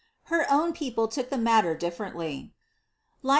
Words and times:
Her 0.33 0.47
own 0.51 0.73
people 0.73 1.07
took 1.07 1.29
the 1.29 1.37
matter 1.37 1.77
differently. 1.77 2.55